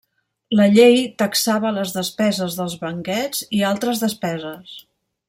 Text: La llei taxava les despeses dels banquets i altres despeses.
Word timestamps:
La 0.59 0.65
llei 0.75 0.95
taxava 1.23 1.73
les 1.75 1.93
despeses 1.97 2.57
dels 2.63 2.79
banquets 2.87 3.47
i 3.59 3.63
altres 3.73 4.03
despeses. 4.09 4.73